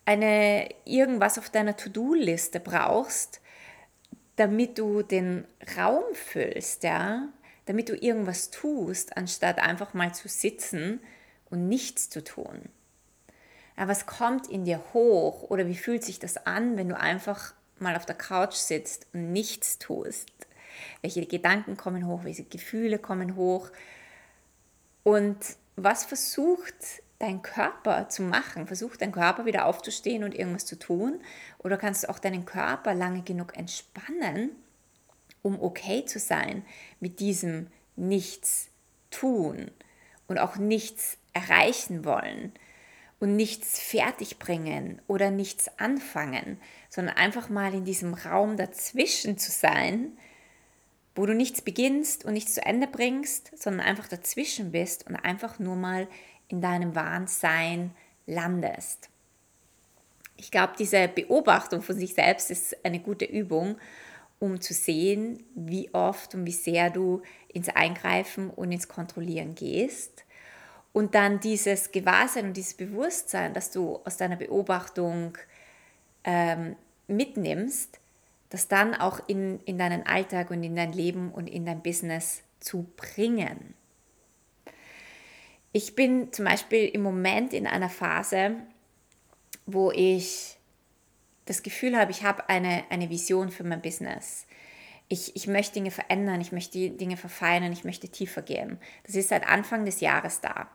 eine, 0.04 0.68
irgendwas 0.84 1.38
auf 1.38 1.50
deiner 1.50 1.76
To-Do-Liste 1.76 2.60
brauchst, 2.60 3.40
damit 4.36 4.78
du 4.78 5.02
den 5.02 5.44
Raum 5.76 6.04
füllst, 6.14 6.84
ja, 6.84 7.28
damit 7.70 7.88
du 7.88 7.94
irgendwas 7.94 8.50
tust, 8.50 9.16
anstatt 9.16 9.60
einfach 9.60 9.94
mal 9.94 10.12
zu 10.12 10.26
sitzen 10.26 10.98
und 11.50 11.68
nichts 11.68 12.10
zu 12.10 12.24
tun. 12.24 12.68
Was 13.76 14.06
kommt 14.06 14.48
in 14.48 14.64
dir 14.64 14.82
hoch 14.92 15.44
oder 15.44 15.68
wie 15.68 15.76
fühlt 15.76 16.02
sich 16.02 16.18
das 16.18 16.48
an, 16.48 16.76
wenn 16.76 16.88
du 16.88 16.98
einfach 16.98 17.54
mal 17.78 17.94
auf 17.94 18.06
der 18.06 18.16
Couch 18.16 18.54
sitzt 18.54 19.06
und 19.12 19.32
nichts 19.32 19.78
tust? 19.78 20.32
Welche 21.00 21.24
Gedanken 21.26 21.76
kommen 21.76 22.08
hoch, 22.08 22.24
welche 22.24 22.42
Gefühle 22.42 22.98
kommen 22.98 23.36
hoch? 23.36 23.70
Und 25.04 25.38
was 25.76 26.04
versucht 26.04 26.74
dein 27.20 27.40
Körper 27.40 28.08
zu 28.08 28.22
machen? 28.22 28.66
Versuch 28.66 28.96
dein 28.96 29.12
Körper 29.12 29.44
wieder 29.44 29.66
aufzustehen 29.66 30.24
und 30.24 30.34
irgendwas 30.34 30.66
zu 30.66 30.76
tun. 30.76 31.20
Oder 31.58 31.76
kannst 31.76 32.02
du 32.02 32.08
auch 32.08 32.18
deinen 32.18 32.46
Körper 32.46 32.94
lange 32.94 33.22
genug 33.22 33.56
entspannen, 33.56 34.56
um 35.42 35.60
okay 35.60 36.04
zu 36.04 36.18
sein 36.18 36.64
mit 37.00 37.20
diesem 37.20 37.68
Nichts 37.96 38.68
tun 39.10 39.70
und 40.28 40.38
auch 40.38 40.56
nichts 40.56 41.18
erreichen 41.32 42.04
wollen 42.04 42.52
und 43.18 43.36
nichts 43.36 43.78
fertigbringen 43.78 45.00
oder 45.06 45.30
nichts 45.30 45.70
anfangen, 45.78 46.58
sondern 46.88 47.16
einfach 47.16 47.48
mal 47.48 47.74
in 47.74 47.84
diesem 47.84 48.14
Raum 48.14 48.56
dazwischen 48.56 49.38
zu 49.38 49.50
sein, 49.50 50.16
wo 51.14 51.26
du 51.26 51.34
nichts 51.34 51.60
beginnst 51.60 52.24
und 52.24 52.32
nichts 52.32 52.54
zu 52.54 52.64
Ende 52.64 52.86
bringst, 52.86 53.50
sondern 53.60 53.86
einfach 53.86 54.08
dazwischen 54.08 54.72
bist 54.72 55.06
und 55.06 55.16
einfach 55.16 55.58
nur 55.58 55.76
mal 55.76 56.08
in 56.48 56.60
deinem 56.60 56.94
wahren 56.94 57.26
landest. 58.26 59.08
Ich 60.36 60.50
glaube, 60.50 60.72
diese 60.78 61.08
Beobachtung 61.08 61.82
von 61.82 61.96
sich 61.96 62.14
selbst 62.14 62.50
ist 62.50 62.84
eine 62.84 63.00
gute 63.00 63.26
Übung, 63.26 63.76
um 64.40 64.60
zu 64.60 64.74
sehen, 64.74 65.44
wie 65.54 65.92
oft 65.94 66.34
und 66.34 66.44
wie 66.46 66.52
sehr 66.52 66.90
du 66.90 67.22
ins 67.48 67.68
Eingreifen 67.68 68.50
und 68.50 68.72
ins 68.72 68.88
Kontrollieren 68.88 69.54
gehst. 69.54 70.24
Und 70.92 71.14
dann 71.14 71.38
dieses 71.38 71.92
Gewahrsein 71.92 72.46
und 72.46 72.56
dieses 72.56 72.74
Bewusstsein, 72.74 73.54
das 73.54 73.70
du 73.70 74.00
aus 74.04 74.16
deiner 74.16 74.36
Beobachtung 74.36 75.38
ähm, 76.24 76.74
mitnimmst, 77.06 78.00
das 78.48 78.66
dann 78.66 78.94
auch 78.94 79.20
in, 79.28 79.60
in 79.66 79.78
deinen 79.78 80.04
Alltag 80.04 80.50
und 80.50 80.64
in 80.64 80.74
dein 80.74 80.92
Leben 80.92 81.30
und 81.30 81.48
in 81.48 81.64
dein 81.64 81.82
Business 81.82 82.42
zu 82.58 82.86
bringen. 82.96 83.74
Ich 85.72 85.94
bin 85.94 86.32
zum 86.32 86.46
Beispiel 86.46 86.86
im 86.86 87.02
Moment 87.02 87.52
in 87.52 87.66
einer 87.66 87.90
Phase, 87.90 88.56
wo 89.66 89.92
ich 89.92 90.56
das 91.50 91.64
Gefühl 91.64 91.96
habe, 91.96 92.12
ich 92.12 92.22
habe 92.22 92.48
eine, 92.48 92.84
eine 92.90 93.10
Vision 93.10 93.50
für 93.50 93.64
mein 93.64 93.82
Business. 93.82 94.46
Ich, 95.08 95.34
ich 95.34 95.48
möchte 95.48 95.74
Dinge 95.74 95.90
verändern, 95.90 96.40
ich 96.40 96.52
möchte 96.52 96.90
Dinge 96.90 97.16
verfeinern, 97.16 97.72
ich 97.72 97.82
möchte 97.82 98.08
tiefer 98.08 98.42
gehen. 98.42 98.78
Das 99.04 99.16
ist 99.16 99.30
seit 99.30 99.48
Anfang 99.48 99.84
des 99.84 100.00
Jahres 100.00 100.40
da. 100.40 100.70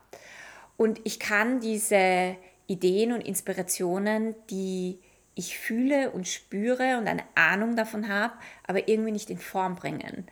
Und 0.76 1.00
ich 1.06 1.22
kann 1.22 1.62
diese 1.62 2.36
Ideen 2.68 3.14
und 3.14 3.22
Inspirationen, 3.22 4.36
die 4.50 5.00
ich 5.34 5.58
fühle 5.58 6.12
und 6.12 6.28
spüre 6.28 6.98
und 6.98 7.08
eine 7.08 7.24
Ahnung 7.36 7.78
davon 7.78 8.10
habe, 8.10 8.34
aber 8.68 8.90
irgendwie 8.90 9.14
nicht 9.14 9.30
in 9.30 9.38
Form 9.38 9.76
bringen. 9.76 10.28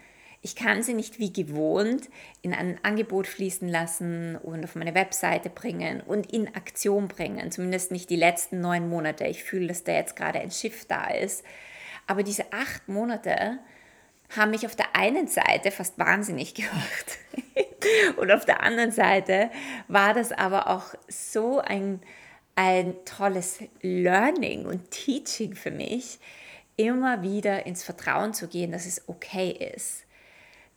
Ich 0.45 0.57
kann 0.57 0.83
sie 0.83 0.93
nicht 0.93 1.19
wie 1.19 1.31
gewohnt 1.31 2.09
in 2.41 2.53
ein 2.53 2.77
Angebot 2.83 3.27
fließen 3.27 3.69
lassen 3.69 4.35
und 4.35 4.65
auf 4.65 4.75
meine 4.75 4.93
Webseite 4.93 5.49
bringen 5.49 6.01
und 6.01 6.33
in 6.33 6.53
Aktion 6.53 7.07
bringen. 7.07 7.49
Zumindest 7.49 7.91
nicht 7.91 8.09
die 8.09 8.17
letzten 8.17 8.59
neun 8.59 8.89
Monate. 8.89 9.23
Ich 9.23 9.41
fühle, 9.45 9.67
dass 9.67 9.85
da 9.85 9.93
jetzt 9.93 10.17
gerade 10.17 10.41
ein 10.41 10.51
Schiff 10.51 10.83
da 10.85 11.07
ist. 11.07 11.45
Aber 12.07 12.23
diese 12.23 12.51
acht 12.51 12.89
Monate 12.89 13.59
haben 14.35 14.51
mich 14.51 14.65
auf 14.65 14.75
der 14.75 14.93
einen 14.97 15.29
Seite 15.29 15.71
fast 15.71 15.97
wahnsinnig 15.97 16.53
gemacht. 16.55 17.19
und 18.17 18.29
auf 18.29 18.43
der 18.43 18.63
anderen 18.63 18.91
Seite 18.91 19.49
war 19.87 20.13
das 20.13 20.33
aber 20.33 20.67
auch 20.67 20.93
so 21.07 21.59
ein, 21.59 22.01
ein 22.55 22.95
tolles 23.05 23.59
Learning 23.81 24.65
und 24.65 24.91
Teaching 24.91 25.55
für 25.55 25.71
mich, 25.71 26.19
immer 26.75 27.21
wieder 27.21 27.65
ins 27.65 27.81
Vertrauen 27.81 28.33
zu 28.33 28.49
gehen, 28.49 28.73
dass 28.73 28.85
es 28.85 29.07
okay 29.07 29.71
ist 29.73 30.03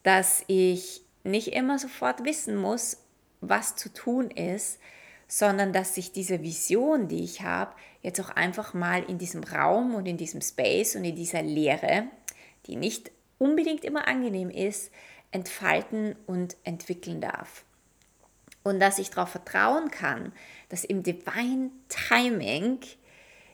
dass 0.07 0.45
ich 0.47 1.01
nicht 1.25 1.49
immer 1.49 1.77
sofort 1.77 2.23
wissen 2.23 2.55
muss, 2.55 3.03
was 3.41 3.75
zu 3.75 3.93
tun 3.93 4.31
ist, 4.31 4.79
sondern 5.27 5.73
dass 5.73 5.95
sich 5.95 6.13
diese 6.13 6.41
Vision, 6.41 7.09
die 7.09 7.25
ich 7.25 7.41
habe, 7.41 7.75
jetzt 8.03 8.21
auch 8.21 8.29
einfach 8.29 8.73
mal 8.73 9.03
in 9.03 9.17
diesem 9.17 9.43
Raum 9.43 9.95
und 9.95 10.05
in 10.05 10.15
diesem 10.15 10.39
Space 10.39 10.95
und 10.95 11.03
in 11.03 11.17
dieser 11.17 11.41
Leere, 11.41 12.05
die 12.67 12.77
nicht 12.77 13.11
unbedingt 13.37 13.83
immer 13.83 14.07
angenehm 14.07 14.49
ist, 14.49 14.93
entfalten 15.31 16.15
und 16.25 16.55
entwickeln 16.63 17.19
darf. 17.19 17.65
Und 18.63 18.79
dass 18.79 18.99
ich 18.99 19.09
darauf 19.09 19.31
vertrauen 19.31 19.91
kann, 19.91 20.31
dass 20.69 20.85
im 20.85 21.03
Divine 21.03 21.71
Timing 21.89 22.79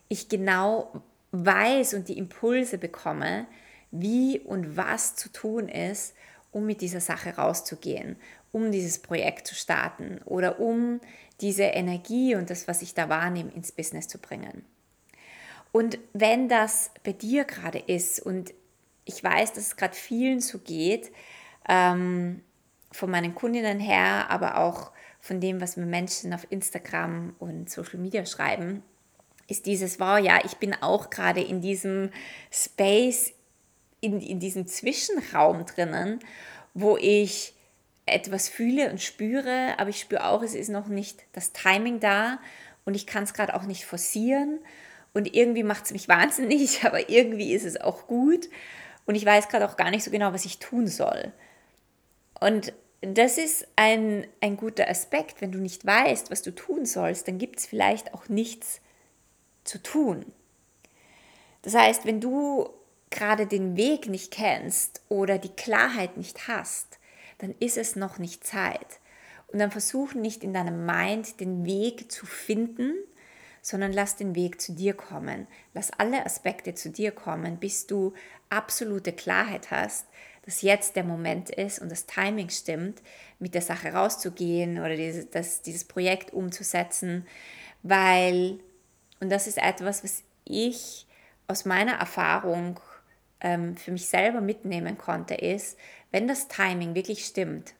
ich 0.07 0.29
genau 0.29 1.01
weiß 1.31 1.95
und 1.95 2.09
die 2.09 2.19
Impulse 2.19 2.77
bekomme, 2.77 3.47
wie 3.89 4.39
und 4.39 4.77
was 4.77 5.15
zu 5.15 5.31
tun 5.31 5.67
ist, 5.67 6.13
um 6.53 6.65
mit 6.65 6.81
dieser 6.81 7.01
Sache 7.01 7.35
rauszugehen, 7.35 8.15
um 8.51 8.71
dieses 8.71 8.99
Projekt 8.99 9.47
zu 9.47 9.55
starten 9.55 10.21
oder 10.25 10.59
um 10.59 11.01
diese 11.41 11.63
Energie 11.63 12.35
und 12.35 12.49
das, 12.49 12.67
was 12.67 12.81
ich 12.81 12.93
da 12.93 13.09
wahrnehme, 13.09 13.51
ins 13.51 13.71
Business 13.71 14.07
zu 14.07 14.19
bringen. 14.19 14.63
Und 15.71 15.97
wenn 16.13 16.47
das 16.47 16.91
bei 17.03 17.11
dir 17.11 17.45
gerade 17.45 17.79
ist 17.79 18.19
und 18.19 18.53
ich 19.05 19.23
weiß, 19.23 19.53
dass 19.53 19.67
es 19.67 19.75
gerade 19.75 19.95
vielen 19.95 20.39
so 20.39 20.59
geht, 20.59 21.11
ähm, 21.67 22.41
von 22.91 23.09
meinen 23.09 23.33
Kundinnen 23.33 23.79
her, 23.79 24.29
aber 24.29 24.57
auch 24.59 24.91
von 25.19 25.41
dem, 25.41 25.59
was 25.59 25.77
mir 25.77 25.85
Menschen 25.85 26.33
auf 26.33 26.45
Instagram 26.51 27.35
und 27.39 27.69
Social 27.69 27.99
Media 27.99 28.25
schreiben, 28.25 28.83
ist 29.47 29.65
dieses, 29.65 29.99
wow, 29.99 30.19
ja, 30.19 30.39
ich 30.45 30.57
bin 30.57 30.73
auch 30.73 31.09
gerade 31.09 31.41
in 31.41 31.61
diesem 31.61 32.11
Space, 32.51 33.33
in, 34.03 34.19
in 34.19 34.39
diesem 34.39 34.67
Zwischenraum 34.67 35.65
drinnen, 35.65 36.19
wo 36.73 36.97
ich 36.97 37.53
etwas 38.05 38.49
fühle 38.49 38.91
und 38.91 39.01
spüre, 39.01 39.75
aber 39.77 39.89
ich 39.89 39.99
spüre 39.99 40.27
auch, 40.27 40.43
es 40.43 40.55
ist 40.55 40.69
noch 40.69 40.87
nicht 40.87 41.23
das 41.31 41.53
Timing 41.53 42.01
da 42.01 42.39
und 42.83 42.95
ich 42.95 43.07
kann 43.07 43.23
es 43.23 43.33
gerade 43.33 43.55
auch 43.55 43.63
nicht 43.63 43.85
forcieren 43.85 44.59
und 45.13 45.33
irgendwie 45.33 45.63
macht 45.63 45.85
es 45.85 45.91
mich 45.91 46.07
wahnsinnig, 46.09 46.83
aber 46.85 47.09
irgendwie 47.09 47.53
ist 47.53 47.63
es 47.63 47.79
auch 47.79 48.07
gut 48.07 48.49
und 49.05 49.15
ich 49.15 49.25
weiß 49.25 49.47
gerade 49.47 49.67
auch 49.67 49.77
gar 49.77 49.89
nicht 49.89 50.03
so 50.03 50.11
genau, 50.11 50.33
was 50.33 50.45
ich 50.45 50.59
tun 50.59 50.87
soll. 50.87 51.31
Und 52.39 52.73
das 52.99 53.37
ist 53.37 53.67
ein, 53.75 54.27
ein 54.41 54.57
guter 54.57 54.89
Aspekt. 54.89 55.41
Wenn 55.41 55.51
du 55.51 55.59
nicht 55.59 55.85
weißt, 55.85 56.31
was 56.31 56.41
du 56.41 56.51
tun 56.51 56.85
sollst, 56.85 57.27
dann 57.27 57.37
gibt 57.37 57.59
es 57.59 57.65
vielleicht 57.65 58.13
auch 58.13 58.29
nichts 58.29 58.81
zu 59.63 59.81
tun. 59.81 60.25
Das 61.61 61.75
heißt, 61.75 62.05
wenn 62.05 62.21
du 62.21 62.69
gerade 63.13 63.47
den 63.47 63.77
Weg 63.77 64.09
nicht 64.09 64.31
kennst 64.31 65.01
oder 65.09 65.37
die 65.37 65.55
Klarheit 65.55 66.17
nicht 66.17 66.47
hast, 66.47 66.99
dann 67.37 67.55
ist 67.59 67.77
es 67.77 67.95
noch 67.95 68.17
nicht 68.17 68.45
Zeit. 68.45 68.99
Und 69.47 69.59
dann 69.59 69.71
versuch 69.71 70.13
nicht 70.13 70.43
in 70.43 70.53
deinem 70.53 70.85
Mind 70.85 71.39
den 71.39 71.65
Weg 71.65 72.11
zu 72.11 72.25
finden, 72.25 72.93
sondern 73.61 73.93
lass 73.93 74.17
den 74.17 74.35
Weg 74.35 74.59
zu 74.59 74.73
dir 74.73 74.93
kommen. 74.93 75.47
Lass 75.73 75.91
alle 75.91 76.25
Aspekte 76.25 76.73
zu 76.73 76.89
dir 76.89 77.11
kommen, 77.11 77.57
bis 77.57 77.87
du 77.87 78.13
absolute 78.49 79.13
Klarheit 79.13 79.71
hast, 79.71 80.07
dass 80.45 80.61
jetzt 80.61 80.95
der 80.95 81.05
Moment 81.05 81.49
ist 81.49 81.79
und 81.79 81.89
das 81.89 82.05
Timing 82.05 82.49
stimmt, 82.49 83.01
mit 83.39 83.53
der 83.53 83.61
Sache 83.61 83.93
rauszugehen 83.93 84.79
oder 84.79 84.95
dieses, 84.95 85.29
das, 85.29 85.61
dieses 85.61 85.85
Projekt 85.85 86.33
umzusetzen, 86.33 87.25
weil, 87.83 88.59
und 89.21 89.31
das 89.31 89.47
ist 89.47 89.57
etwas, 89.57 90.03
was 90.03 90.23
ich 90.43 91.07
aus 91.47 91.65
meiner 91.65 91.93
Erfahrung 91.93 92.79
ähm, 93.43 93.77
für 93.77 93.91
mich 93.91 94.07
selber 94.07 94.41
mitnehmen 94.41 94.97
konnte, 94.97 95.35
ist, 95.35 95.77
wenn 96.11 96.27
das 96.27 96.47
Timing 96.47 96.95
wirklich 96.95 97.25
stimmt, 97.25 97.73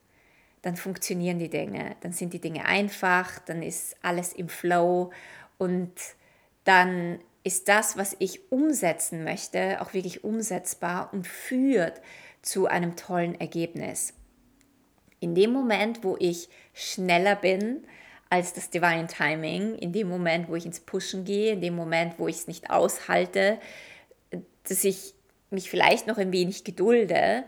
dann 0.62 0.76
funktionieren 0.76 1.40
die 1.40 1.50
Dinge, 1.50 1.96
dann 2.02 2.14
sind 2.14 2.34
die 2.34 2.40
Dinge 2.40 2.66
einfach, 2.66 3.40
dann 3.40 3.64
ist 3.64 3.98
alles 4.02 4.34
im 4.34 4.50
Flow 4.50 5.12
und 5.58 5.92
dann 6.64 7.20
ist 7.44 7.68
das, 7.68 7.98
was 7.98 8.16
ich 8.20 8.52
umsetzen 8.52 9.24
möchte, 9.24 9.82
auch 9.82 9.94
wirklich 9.94 10.24
umsetzbar 10.24 11.10
und 11.12 11.28
führt 11.28 12.02
zu 12.42 12.68
einem 12.68 12.96
tollen 12.96 13.40
Ergebnis. 13.40 14.14
In 15.20 15.36
dem 15.36 15.52
Moment, 15.52 16.04
wo 16.04 16.16
ich 16.20 16.50
schneller 16.74 17.36
bin 17.36 17.86
als 18.30 18.54
das 18.54 18.70
Divine 18.70 19.08
Timing, 19.08 19.76
in 19.76 19.92
dem 19.92 20.08
Moment, 20.10 20.50
wo 20.50 20.56
ich 20.56 20.66
ins 20.66 20.80
Pushen 20.80 21.26
gehe, 21.26 21.54
in 21.54 21.62
dem 21.62 21.76
Moment, 21.76 22.18
wo 22.18 22.28
ich 22.28 22.38
es 22.38 22.48
nicht 22.48 22.70
aushalte, 22.70 23.60
dass 24.64 24.84
ich 24.84 25.14
mich 25.54 25.70
vielleicht 25.70 26.08
noch 26.08 26.18
ein 26.18 26.34
wenig 26.34 26.64
gedulde 26.64 27.44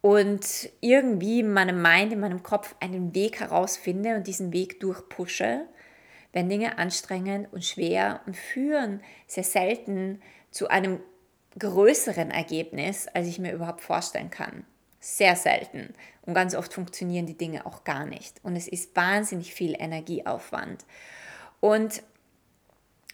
und 0.00 0.68
irgendwie 0.80 1.40
in 1.40 1.52
meinem 1.52 1.80
Mind, 1.80 2.12
in 2.12 2.20
meinem 2.20 2.42
Kopf 2.42 2.74
einen 2.80 3.14
Weg 3.14 3.40
herausfinde 3.40 4.16
und 4.16 4.26
diesen 4.26 4.52
Weg 4.52 4.80
durchpushe, 4.80 5.66
werden 6.32 6.50
Dinge 6.50 6.78
anstrengend 6.78 7.52
und 7.52 7.64
schwer 7.64 8.20
und 8.26 8.36
führen 8.36 9.00
sehr 9.26 9.44
selten 9.44 10.20
zu 10.50 10.68
einem 10.68 11.00
größeren 11.58 12.30
Ergebnis, 12.30 13.06
als 13.08 13.28
ich 13.28 13.38
mir 13.38 13.52
überhaupt 13.52 13.80
vorstellen 13.80 14.30
kann. 14.30 14.64
Sehr 15.00 15.36
selten. 15.36 15.94
Und 16.22 16.34
ganz 16.34 16.54
oft 16.54 16.72
funktionieren 16.72 17.26
die 17.26 17.38
Dinge 17.38 17.66
auch 17.66 17.84
gar 17.84 18.06
nicht. 18.06 18.40
Und 18.42 18.56
es 18.56 18.68
ist 18.68 18.96
wahnsinnig 18.96 19.54
viel 19.54 19.74
Energieaufwand. 19.78 20.84
Und 21.60 22.02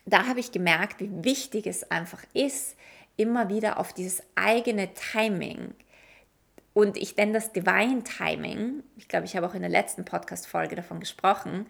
da 0.06 0.26
habe 0.26 0.40
ich 0.40 0.52
gemerkt, 0.52 1.00
wie 1.00 1.24
wichtig 1.24 1.66
es 1.66 1.90
einfach 1.90 2.24
ist, 2.32 2.76
immer 3.16 3.48
wieder 3.48 3.78
auf 3.78 3.92
dieses 3.92 4.22
eigene 4.34 4.92
Timing. 4.94 5.74
Und 6.72 6.96
ich 6.96 7.16
nenne 7.16 7.32
das 7.32 7.52
Divine 7.52 8.02
Timing. 8.04 8.82
Ich 8.96 9.08
glaube, 9.08 9.26
ich 9.26 9.36
habe 9.36 9.46
auch 9.46 9.54
in 9.54 9.62
der 9.62 9.70
letzten 9.70 10.04
Podcast-Folge 10.04 10.76
davon 10.76 11.00
gesprochen 11.00 11.66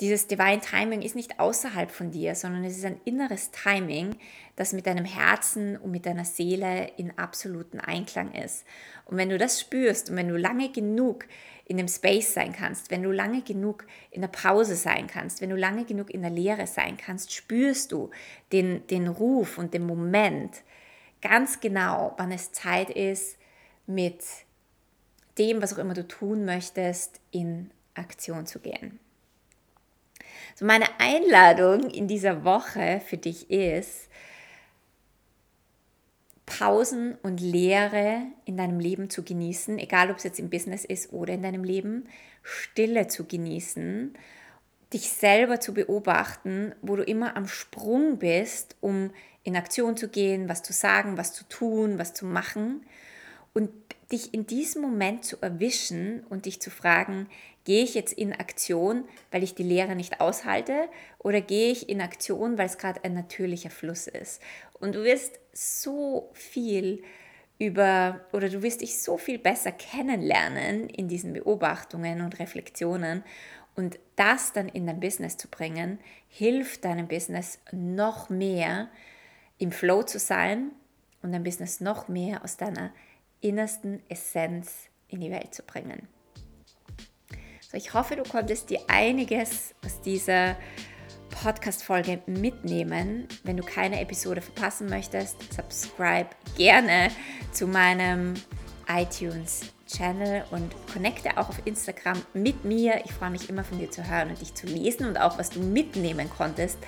dieses 0.00 0.28
Divine 0.28 0.60
Timing 0.60 1.02
ist 1.02 1.16
nicht 1.16 1.40
außerhalb 1.40 1.90
von 1.90 2.12
dir, 2.12 2.36
sondern 2.36 2.62
es 2.64 2.76
ist 2.76 2.84
ein 2.84 3.00
inneres 3.04 3.50
Timing, 3.50 4.16
das 4.54 4.72
mit 4.72 4.86
deinem 4.86 5.04
Herzen 5.04 5.76
und 5.76 5.90
mit 5.90 6.06
deiner 6.06 6.24
Seele 6.24 6.92
in 6.96 7.18
absoluten 7.18 7.80
Einklang 7.80 8.32
ist. 8.32 8.64
Und 9.06 9.16
wenn 9.16 9.28
du 9.28 9.38
das 9.38 9.60
spürst 9.60 10.10
und 10.10 10.16
wenn 10.16 10.28
du 10.28 10.36
lange 10.36 10.70
genug 10.70 11.26
in 11.64 11.78
dem 11.78 11.88
Space 11.88 12.32
sein 12.32 12.52
kannst, 12.52 12.92
wenn 12.92 13.02
du 13.02 13.10
lange 13.10 13.42
genug 13.42 13.86
in 14.10 14.20
der 14.20 14.28
Pause 14.28 14.76
sein 14.76 15.08
kannst, 15.08 15.40
wenn 15.40 15.50
du 15.50 15.56
lange 15.56 15.84
genug 15.84 16.10
in 16.10 16.22
der 16.22 16.30
Leere 16.30 16.66
sein 16.68 16.96
kannst, 16.96 17.32
spürst 17.32 17.90
du 17.90 18.10
den, 18.52 18.86
den 18.86 19.08
Ruf 19.08 19.58
und 19.58 19.74
den 19.74 19.84
Moment 19.84 20.62
ganz 21.20 21.58
genau, 21.60 22.14
wann 22.16 22.30
es 22.30 22.52
Zeit 22.52 22.90
ist, 22.90 23.36
mit 23.86 24.22
dem, 25.38 25.60
was 25.60 25.74
auch 25.74 25.78
immer 25.78 25.94
du 25.94 26.06
tun 26.06 26.44
möchtest, 26.44 27.20
in 27.32 27.70
Aktion 27.94 28.46
zu 28.46 28.60
gehen. 28.60 29.00
So 30.58 30.64
meine 30.64 30.86
Einladung 30.98 31.88
in 31.88 32.08
dieser 32.08 32.42
Woche 32.42 33.00
für 33.06 33.16
dich 33.16 33.48
ist, 33.48 34.08
Pausen 36.46 37.16
und 37.22 37.40
Lehre 37.40 38.22
in 38.44 38.56
deinem 38.56 38.80
Leben 38.80 39.08
zu 39.08 39.22
genießen, 39.22 39.78
egal 39.78 40.10
ob 40.10 40.16
es 40.16 40.24
jetzt 40.24 40.40
im 40.40 40.50
Business 40.50 40.84
ist 40.84 41.12
oder 41.12 41.34
in 41.34 41.44
deinem 41.44 41.62
Leben, 41.62 42.08
Stille 42.42 43.06
zu 43.06 43.24
genießen, 43.24 44.14
dich 44.92 45.10
selber 45.10 45.60
zu 45.60 45.74
beobachten, 45.74 46.74
wo 46.82 46.96
du 46.96 47.04
immer 47.04 47.36
am 47.36 47.46
Sprung 47.46 48.18
bist, 48.18 48.74
um 48.80 49.12
in 49.44 49.54
Aktion 49.54 49.96
zu 49.96 50.08
gehen, 50.08 50.48
was 50.48 50.64
zu 50.64 50.72
sagen, 50.72 51.16
was 51.16 51.34
zu 51.34 51.44
tun, 51.44 52.00
was 52.00 52.14
zu 52.14 52.26
machen. 52.26 52.84
Und 53.54 53.70
dich 54.10 54.34
in 54.34 54.44
diesem 54.44 54.82
Moment 54.82 55.24
zu 55.24 55.40
erwischen 55.40 56.24
und 56.30 56.46
dich 56.46 56.60
zu 56.60 56.70
fragen, 56.70 57.28
gehe 57.68 57.84
ich 57.84 57.92
jetzt 57.92 58.14
in 58.14 58.32
Aktion, 58.32 59.04
weil 59.30 59.42
ich 59.42 59.54
die 59.54 59.62
Lehre 59.62 59.94
nicht 59.94 60.22
aushalte 60.22 60.88
oder 61.18 61.42
gehe 61.42 61.70
ich 61.70 61.90
in 61.90 62.00
Aktion, 62.00 62.56
weil 62.56 62.64
es 62.64 62.78
gerade 62.78 63.04
ein 63.04 63.12
natürlicher 63.12 63.68
Fluss 63.68 64.06
ist. 64.06 64.40
Und 64.80 64.94
du 64.94 65.04
wirst 65.04 65.38
so 65.52 66.30
viel 66.32 67.02
über 67.58 68.22
oder 68.32 68.48
du 68.48 68.62
wirst 68.62 68.80
dich 68.80 69.02
so 69.02 69.18
viel 69.18 69.38
besser 69.38 69.70
kennenlernen 69.70 70.88
in 70.88 71.08
diesen 71.08 71.34
Beobachtungen 71.34 72.22
und 72.22 72.38
Reflexionen 72.38 73.22
und 73.76 73.98
das 74.16 74.54
dann 74.54 74.70
in 74.70 74.86
dein 74.86 74.98
Business 74.98 75.36
zu 75.36 75.48
bringen, 75.48 75.98
hilft 76.26 76.86
deinem 76.86 77.06
Business 77.06 77.58
noch 77.70 78.30
mehr 78.30 78.88
im 79.58 79.72
Flow 79.72 80.02
zu 80.04 80.18
sein 80.18 80.70
und 81.20 81.32
dein 81.32 81.44
Business 81.44 81.82
noch 81.82 82.08
mehr 82.08 82.42
aus 82.42 82.56
deiner 82.56 82.94
innersten 83.42 84.02
Essenz 84.08 84.88
in 85.08 85.20
die 85.20 85.30
Welt 85.30 85.54
zu 85.54 85.62
bringen. 85.62 86.08
So, 87.70 87.76
ich 87.76 87.92
hoffe, 87.92 88.16
du 88.16 88.22
konntest 88.22 88.70
dir 88.70 88.80
einiges 88.88 89.74
aus 89.84 90.00
dieser 90.00 90.56
Podcast-Folge 91.42 92.22
mitnehmen. 92.24 93.28
Wenn 93.44 93.58
du 93.58 93.62
keine 93.62 94.00
Episode 94.00 94.40
verpassen 94.40 94.88
möchtest, 94.88 95.36
subscribe 95.52 96.30
gerne 96.56 97.10
zu 97.52 97.66
meinem 97.66 98.32
iTunes-Channel 98.88 100.44
und 100.50 100.74
connecte 100.90 101.36
auch 101.36 101.50
auf 101.50 101.60
Instagram 101.66 102.22
mit 102.32 102.64
mir. 102.64 103.02
Ich 103.04 103.12
freue 103.12 103.28
mich 103.28 103.50
immer 103.50 103.64
von 103.64 103.78
dir 103.78 103.90
zu 103.90 104.08
hören 104.08 104.30
und 104.30 104.40
dich 104.40 104.54
zu 104.54 104.66
lesen 104.66 105.06
und 105.06 105.20
auch, 105.20 105.38
was 105.38 105.50
du 105.50 105.60
mitnehmen 105.60 106.30
konntest 106.30 106.78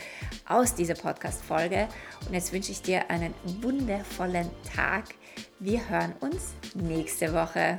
aus 0.48 0.74
dieser 0.74 0.94
Podcast-Folge. 0.94 1.88
Und 2.26 2.32
jetzt 2.32 2.54
wünsche 2.54 2.72
ich 2.72 2.80
dir 2.80 3.10
einen 3.10 3.34
wundervollen 3.60 4.48
Tag. 4.74 5.04
Wir 5.58 5.86
hören 5.90 6.14
uns 6.20 6.54
nächste 6.74 7.34
Woche. 7.34 7.76